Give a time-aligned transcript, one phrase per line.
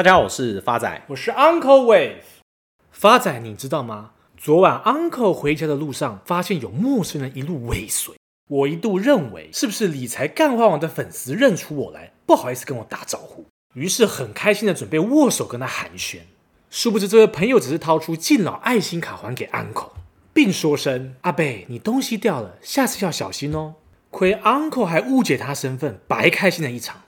[0.00, 2.22] 大家好，我是发仔，我是 Uncle Wave。
[2.90, 4.12] 发仔，你知道吗？
[4.34, 8.14] 昨晚 Uncle 回家的路上，发现有陌生人一路尾随。
[8.48, 13.44] 我一度认为是不是理财干花王的粉丝认出我来，不好意思跟我打招呼，
[13.74, 16.20] 于是很开心的准备握手跟他寒暄。
[16.70, 19.90] 殊不知这位朋友只是掏出敬老爱心卡还给 Uncle，
[20.32, 23.74] 并说声：“阿贝，你东西掉了，下次要小心哦。”
[24.08, 27.02] 亏 Uncle 还误解他身份，白开心了一场。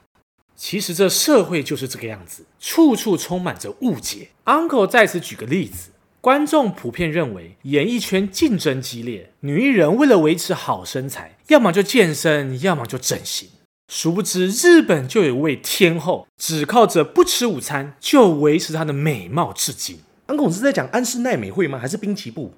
[0.62, 4.30] 其实这社会就是这个样子，处处充满着误解。
[4.46, 5.92] Uncle 在此举个例子。
[6.20, 13.50] 观众普遍认为，演艺圈竞争激烈，女艺人为了维持好身材，要么就健身，要么就整形。
[13.88, 20.00] 殊不知，日本就有一位天后，只靠着不吃午餐就维持她的美貌至今。
[20.28, 21.80] Uncle 是在讲安室奈美惠吗？
[21.80, 22.52] 还是滨崎步？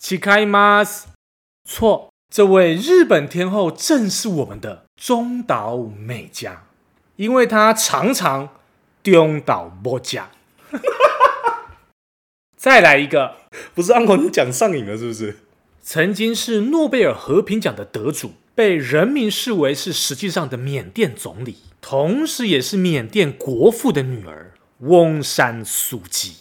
[0.00, 1.02] 违います。
[1.68, 6.62] 错，这位日本天后正是我们的中岛美嘉，
[7.15, 8.49] 因为他常常
[9.03, 10.31] 中岛美嘉。
[12.57, 13.35] 再来一个，
[13.73, 15.37] 不是 Uncle，你讲上瘾了是不是？
[15.81, 26.37] 曾经是诺贝尔和平奖的得主，被人民视为是实际上的缅甸总理，同时也是缅甸国父的女儿翁山苏姬。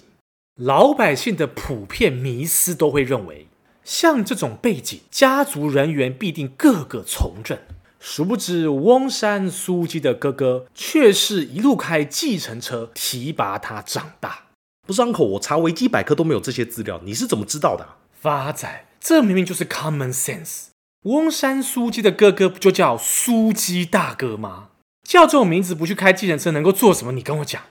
[0.57, 3.49] 老百姓的普遍迷思都会认为，
[3.85, 7.59] 像这种背景，家族人员必定个个从政。
[8.07, 14.41] 殊不知，翁山苏姬的哥哥却是一路开计程车提拔他长大。
[14.87, 17.97] 不是 Uncle，我查维基百科都没有这些资料，你是怎么知道的啊？
[18.21, 20.67] 发仔，这明明就是 common sense。
[21.05, 24.69] 翁山苏姬的哥哥不就叫苏姬大哥吗？
[25.09, 27.13] 叫这种名字不去开计程车能够做什么？
[27.13, 27.63] 你跟我讲。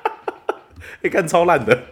[1.02, 1.84] 你看超烂的。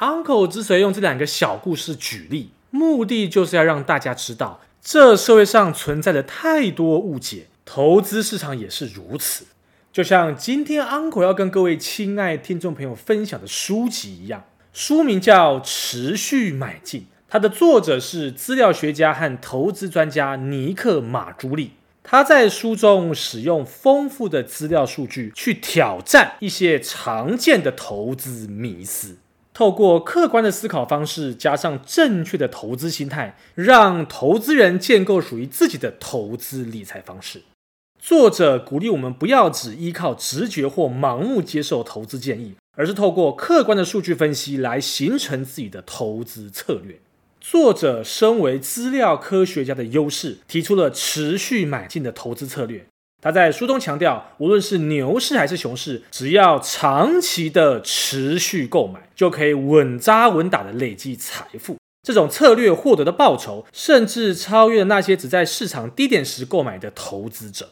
[0.00, 9.46] Uncle 之所以用这两个小故事举例，目的就是要让大家知道，这社会上存在着太多误解，投资市场也是如此。
[9.90, 21.70] 就像今天 Uncle 要跟各位亲爱听众朋友分享的书籍一样，书名叫《持续买进》，它的作者是资料学家和投资专家尼克马朱利。
[22.02, 29.16] 他在书中使用丰富的资料数据去挑战一些常见的投资迷思，
[29.54, 37.42] 透过客观的思考方式加上正确的投资心态，让投资人建构属于自己的投资理财方式。
[38.00, 46.98] 作者鼓励我们不要只依靠直觉或盲目接受投资建议，而是透过客观的数据分析来形成自己的投资策略。
[47.40, 52.86] 作者身为资料科学家的优势，提出了持续买进的投资策略。
[53.24, 61.78] 他在书中强调，无论是牛市还是熊市，只要长期的持续购买，就可以稳扎稳打的累积财富。
[62.02, 67.70] 这种策略获得的报酬，甚至超越了那些只在市场低点时购买的投资者。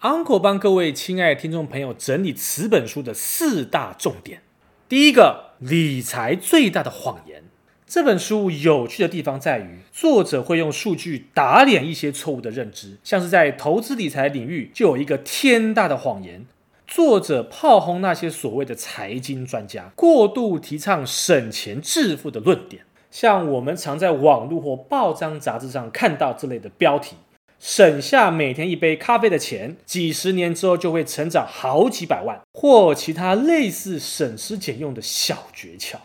[0.00, 4.42] Uncle 帮各位亲爱的听众朋友整理此本书的四大重点。
[4.88, 7.44] 第一个，理财最大的谎言。
[7.92, 16.46] 这本书有趣的地方在于，作者会用数据打脸一些错误的认知，像是在投资理财领域就有一个天大的谎言。
[16.86, 27.16] 作者炮轰那些所谓的财经专家，过度提倡省钱致富的论点，像我们常在网络或报章杂志上看到这类的标题。
[27.60, 35.96] 省下每天一杯咖啡的钱，几十年之后就会成长好几百万，或其他类似省吃俭用的小诀窍。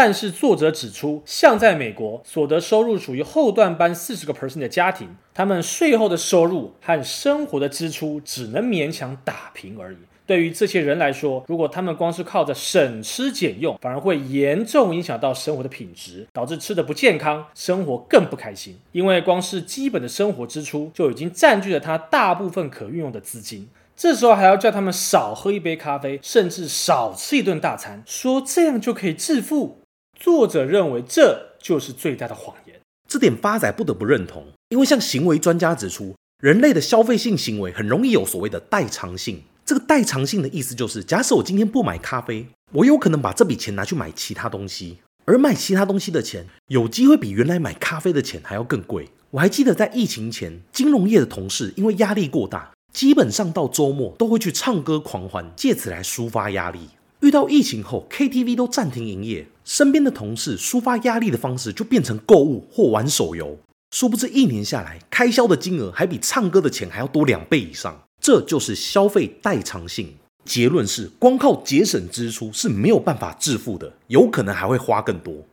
[0.00, 9.96] 但是作者指出，像在美国，所得收入属于后段班四十个 percent 的家庭，他们税后的收入和生活的支出只能勉强打平而已。
[10.24, 18.78] 对于这些人来说，如果他们光是靠着省吃俭用，反而会严重影响到生活的品质，导致吃得不健康，生活更不开心。
[18.92, 29.80] 因为光是基本的生活支出就已经占据了他大部分可运用的资金，这时候还要叫他们少喝一杯咖啡，甚至少吃一顿大餐，说这样就可以致富。
[30.18, 32.74] 作者认为这就是最大的谎言。
[33.08, 39.42] 这点发仔不得不认同，因为像行为专家指出，人类的消费性行为很容易有所谓的代偿性。
[39.64, 49.08] 这个代偿性的意思就是，假设我今天不买咖啡，我有可能把这笔钱拿去买其他东西，而买其他东西的钱有机会比原来买咖啡的钱还要更贵。
[49.30, 56.88] 我还记得在疫情前，金融业的同事因为压力过大，基本上到周末都会去唱歌狂欢，借此来抒发压力。
[57.20, 63.58] 遇到疫情后，KTV 都暂停营业，身边的同事抒发压力的方式就变成购物或玩手游。
[63.90, 68.02] 殊不知一年下来，开销的金额还比唱歌的钱还要多两倍以上。
[68.20, 70.14] 这就是消费代偿性。
[70.44, 75.44] 结论是，光靠节省支出是没有办法致富的，有可能还会花更多。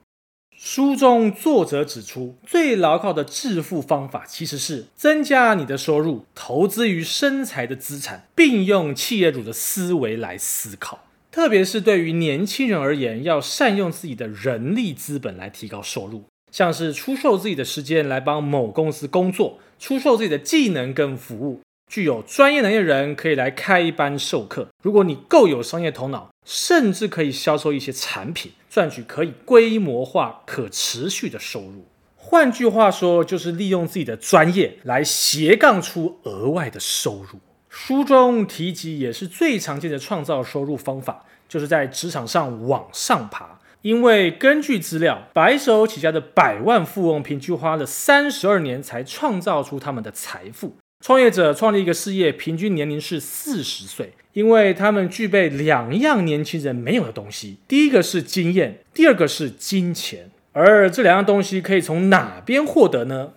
[0.58, 11.05] 书中作者指出，最牢靠的致富方法其实是增加你的收入，投资于生财的资产，并用企业主的思维来思考。
[11.36, 21.60] 特别是对于年轻人而言，要善用自己的人力资本来提高收入，像是出售自己的时间来帮某公司工作，出售自己的技能跟服务。
[21.92, 24.70] 具有专业能力的人可以来开一班授课。
[24.82, 31.86] 如果你够有商业头脑，甚至可以销售一些产品，赚取可以规模化、可持续的收入。
[32.16, 37.40] 换句话说，就是利用自己的专业来斜杠出额外的收入。
[37.78, 43.60] 书中提及也是最常见的创造收入方法，就是在职场上往上爬。
[43.82, 50.78] 因为根据资料，白手起家的百万富翁平均花了三十二年才创造出他们的财富。
[51.06, 60.32] 创业者创立一个事业，平均年龄是四十岁，因为他们具备两样年轻人没有的东西：第一个是经验，第二个是金钱。
[60.54, 63.34] 而这两样东西可以从哪边获得呢？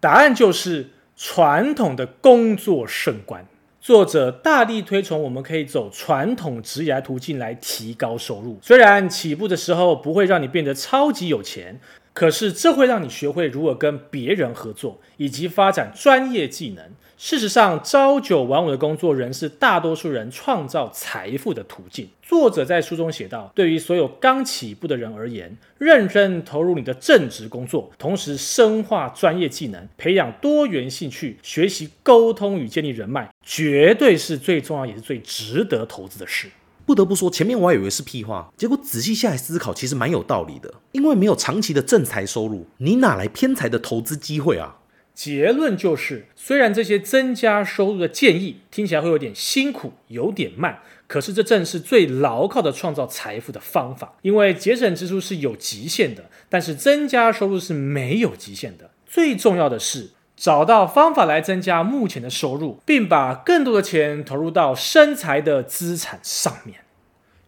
[0.00, 3.46] 答案就是传统的工作胜观。
[3.82, 11.80] 作者大力推崇我们可以走传统职业途径来提高收入，虽然起步的时候不会让你变得超级有钱，
[12.12, 16.84] 可是这会让你学会如何跟别人合作，以及发展专业技能。
[17.24, 22.08] 事实上，朝九晚五的工作仍是大多数人创造财富的途径。
[22.20, 36.48] 作者在书中写道：“对于所有刚起步的人而言，认真投入你的正职工作，同时深化专业技能，培养多元兴趣，学习沟通与建立人脉，绝对是最重要也是最值得投资的事。”
[36.84, 40.74] 不得不说，前面我还以为是屁话，结果仔细下来思考，其实蛮有道理的。
[40.90, 44.78] 因为没有长期的正财收入，你哪来偏财的投资机会啊？
[45.14, 54.16] 结论就是，虽然这些增加收入的建议听起来会有点辛苦，有点慢，可是这正是最牢靠的创造财富的方法。
[54.22, 58.90] 因为节省支出是有极限的，但是增加收入是没有极限的。
[59.06, 66.80] 最重要的是，找到方法来增加目前的收入，并把更多的钱投入到生财的资产上面。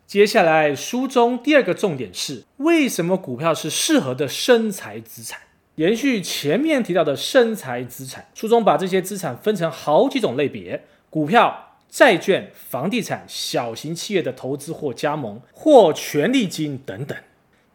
[0.06, 5.40] 接下来，书中第二个重点是，为什么股票是适合的生财资产？
[5.76, 17.18] 延续前面提到的生财资产，书中把这些资产分成好几种类别：股票、债券、房地产、小型企业的投资或加盟，或权利金等等。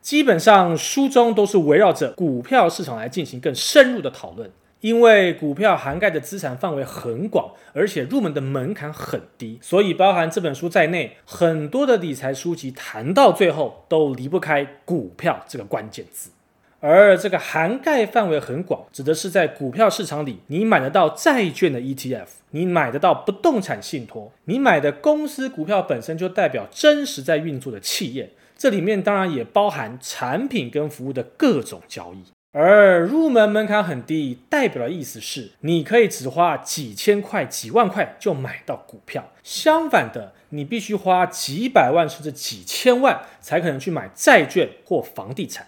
[0.01, 4.49] 基本上，书中都是围绕着股票市场来进行更深入的讨论。
[4.79, 16.29] 因为股票涵盖的资产范围很广，而且入门的门槛很低，所以包含这本书在内，很多的理财书籍谈到最后都离不开股票这个关键字。
[16.81, 32.23] 而这个涵盖范围很广，指的是在股票市场里，你买得到债券的 ETF，你买得到不动产信托，你买的公司股票本身就代表真实在运作的企业，这里面当然也包含产品跟服务的各种交易。
[32.51, 45.67] 而入门门槛很低，代表的意思是你可以只花几千块、几万块就买到股票，相反的，你必须花几百万甚至几千万才可能去买债券或房地产。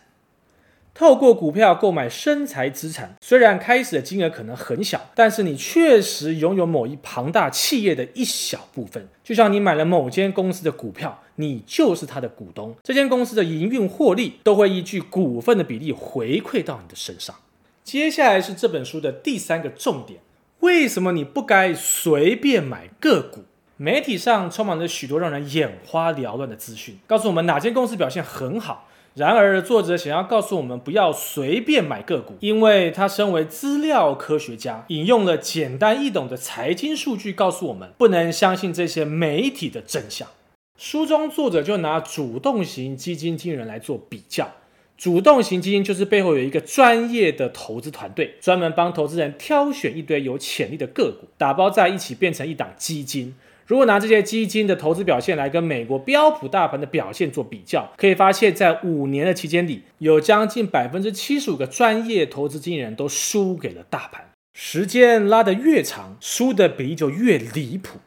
[0.93, 9.07] 透过股票购买生财资产，虽然开始的金额可能很小，但是你确实拥有某一庞大企业的一小部分。
[9.23, 17.35] 就像你买了某间公司的股票，你就是它的股东，这间公司的营运获利都会依据股份的比例回馈到你的身上。
[17.83, 20.19] 接下来是这本书的第三个重点：
[20.59, 23.45] 为什么你不该随便买个股？
[23.77, 28.87] 媒体上充满了许多让人眼花缭乱的资讯，告诉我们哪间公司表现很好。
[29.13, 40.29] 然而，作者想要告诉我们不要随便买个股，因为他身为资料科学家，引用了简单易懂的财经数据，告诉我们不能相信这些媒体的真相。
[40.77, 44.49] 书中作者就拿主动型基金经理人来做比较，
[44.97, 53.35] 主动型基金就是背后有一个专业的投资团队，专门帮投资人挑选一堆有潜力的个股，打包在一起变成一档基金。
[53.71, 64.31] 如果拿这些基金的投资表现来跟美国标普大盘的表现做比较，可以发现，在五年的期间里，有将近百分之七十五个专业投资经理人都输给了大盘。
[64.53, 67.99] 时间拉得越长，输的比例就越离谱。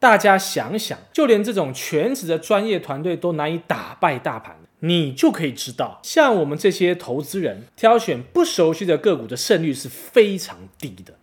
[0.00, 11.14] 大家想想，就连这种全职的专业团队都难以打败大盘，你就可以知道，像我们这些投资人挑选不熟悉的个股的胜率是非常低的。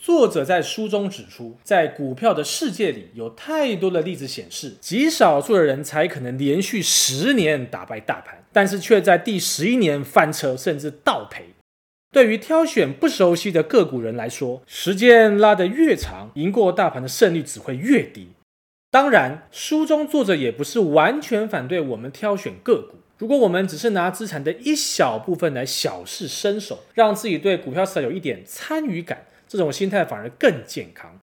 [0.00, 11.46] 作者在书中指出，在股票的世界里，有太多的例子显示，极少数的人才可能连续十年打败大盘，但是却在第十一年翻车，甚至倒赔。
[12.12, 18.28] 对于挑选不熟悉的个股人来说，时间拉得越长，赢过大盘的胜率只会越低。
[18.90, 22.98] 当然，书中作者也不是完全反对我们挑选个股。
[23.18, 29.24] 如果我们只是拿资产的一小部分来小试身手，让自己对股票市场有一点参与感。
[29.48, 31.18] 这种心态反而更健康，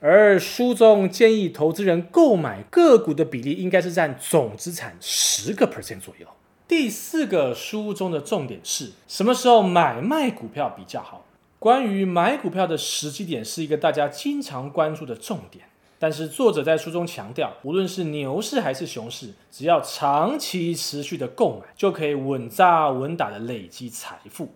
[0.00, 6.26] 而书中建议投资人购买个股的比例应该是占总资产十个 percent 左右。
[6.66, 11.24] 第四个书中的重点是什么时候买卖股票比较好？
[11.58, 15.64] 关于买股票的时机点是一个大家经常关注的重点。
[15.98, 24.54] 但是作者在书中强调，无论是牛市还是熊市，只要长期持续的购买，就可以稳扎稳打的累积财富。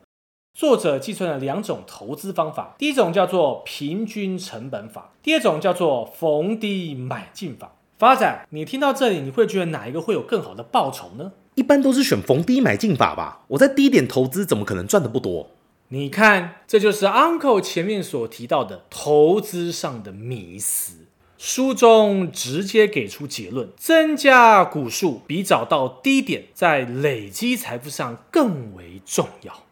[0.58, 7.76] 作者计算了两种投资方法，第一种叫做平均成本法，第二种叫做逢低买进法。
[7.96, 11.30] 发展，你听到这里，你会觉得哪一个会有更好的报酬呢？
[11.54, 13.44] 一般都是选逢低买进法吧。
[13.50, 15.50] 我在低点投资，怎么可能赚的不多？
[15.90, 21.06] 你看，这就是 Uncle 前面所提到的投资上的迷思。
[21.38, 29.62] 书中直接给出结论：增加股数比找到低点在累积财富上更为重要。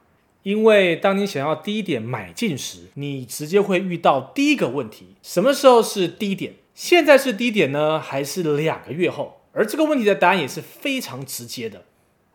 [0.47, 6.55] 因为当你想要低点买进时，你直接会遇到第一个问题：什么时候是低点？
[6.73, 9.41] 现在是低点呢，还是两个月后？
[9.51, 11.83] 而这个问题的答案也是非常直接的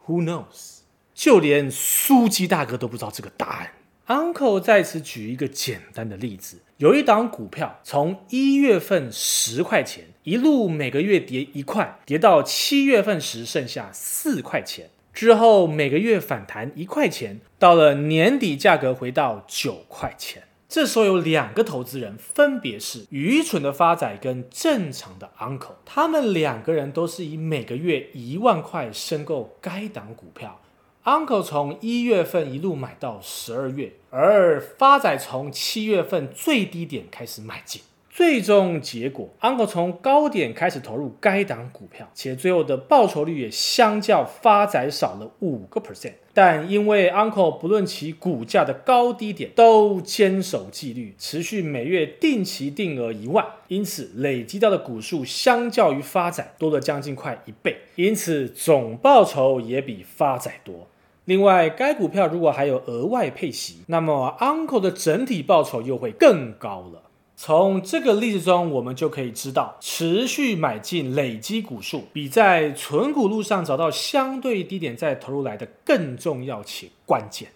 [0.06, 0.80] ：Who knows？
[1.14, 3.72] 就连苏基大哥都不知道这个答案。
[4.08, 14.90] Uncle 在此举一个简单的例子：有一档股票从一月份十块钱，一路每个月跌一块，跌到七月份时剩下四块钱。
[15.14, 20.44] 之后每个月反弹一块钱，到了年底价格回到九块钱。
[20.70, 25.76] 这时候有两个投资人，分别是愚蠢的发仔跟正常的 Uncle。
[25.84, 30.62] 他们两个人都是以每个月一万块申购该档股票。
[31.04, 37.82] Uncle 从一月份一路买到十二月，而发仔从七月份最低点开始买进。
[38.22, 46.14] 最终结果，Uncle 从高点开始投入该档股票，且最后的报酬率也相较发仔少了五个 percent。
[46.32, 60.88] 但因为 Uncle 不论其股价的高低点都坚守纪律，持续每月定期定额一万，因此累积到的股数相较于发仔多了将近快一倍，因此总报酬也比发仔多。
[61.26, 67.02] 另外，该股票如果还有额外配息，那么 Uncle 的整体报酬又会更高了。
[67.44, 77.50] 从这个例子中，我们就可以知道，持续买进累积股数，比在存股路上找到相对低点再投入来的更重要且关键。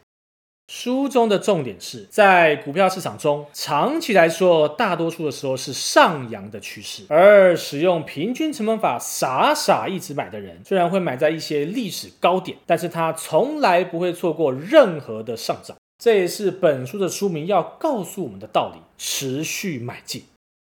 [0.67, 15.77] 书中的重点是在股票市场中，长期来说，大多数的时候是上扬的趋势，而使用平均成本法傻傻一直买的人，虽然会买在一些历史高点，但是他从来不会错过任何的上涨。
[15.97, 20.23] 这也是本书的书名要告诉我们的道理：持续买进。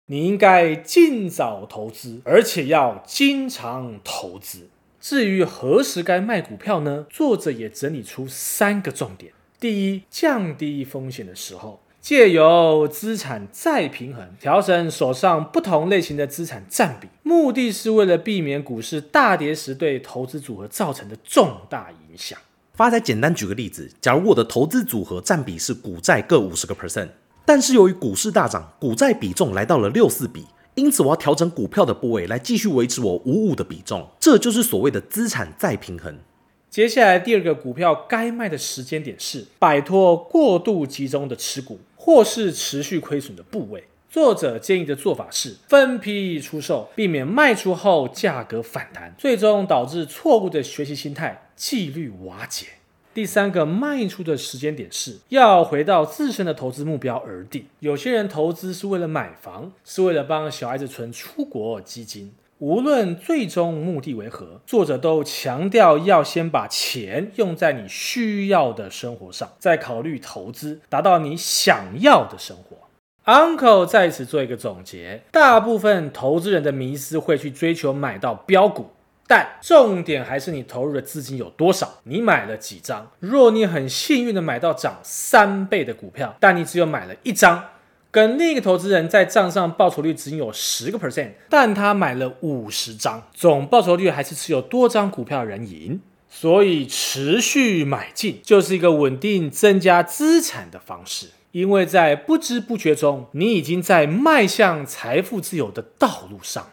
[0.09, 4.69] 你应该尽早投资，而且要经常投资。
[5.01, 7.05] 至于何时该卖股票呢？
[7.09, 22.39] 作者也整理出三个重点：第一，降低风险的时候，借由资产再平衡，调整手上不同类型的资产占比，目的是为了避免股市大跌时对投资组合造成的重大影响。
[22.77, 27.07] 发仔简单举个例子，假如我的投资组合占比是股债各五十个 percent，
[27.43, 36.19] 但是由于股市大涨，股债比重来到了六四比，因此我要调整股票的部位来继续维持我五五的比重，这就是所谓的资产再平衡。
[36.69, 43.85] 接下来第二个股票该卖的时间点是摆脱过度集中的持股，或是持续亏损的部位。
[44.07, 52.67] 作者建议的做法是分批出售，避免卖出后价格反弹，最终导致错误的学习心态，纪律瓦解。
[53.13, 57.65] 第三个卖出的时间点是要回到自身的投资目标而定。
[57.79, 62.31] 有些人投资是为了买房，是为了帮小孩子存出国基金。
[62.59, 72.77] 无论最终目的为何，作者都强调要先把钱用在你需要的生活上，再考虑投资，达到你想要的生活。
[73.25, 78.91] Uncle 在此做一个总结：大部分投资人的迷思会去追求买到标股，
[79.27, 83.11] 但重点还是你投入的资金有多少，你买了几张。
[83.19, 87.65] 若你很幸运的买到涨三倍的股票，但你只有买了一张，
[88.09, 95.99] 跟另一个投资人在账上报酬率只有十个 percent，但他买了五十张，总报酬率还是持有多张股票的人赢。
[96.29, 101.27] 所以持续买进就是一个稳定增加资产的方式。
[101.51, 106.67] 因为在不知不觉中，你已经在迈向财富自由的道路上。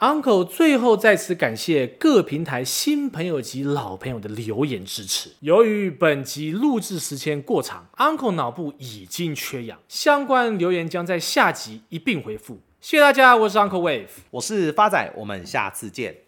[0.00, 5.30] Uncle 最后再次感谢各平台新朋友及老朋友的留言支持。
[5.40, 12.60] 由于本集录制时间过长，Uncle 脑部已经缺氧，相关留言将在下集一并回复。
[12.80, 16.23] 谢谢大家，我是 Uncle Wave，我是发仔，我们下次见。